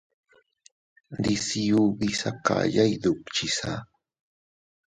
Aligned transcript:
Ndisiubi 1.17 2.07
sakaya 2.19 2.83
iydukchisa. 2.91 3.71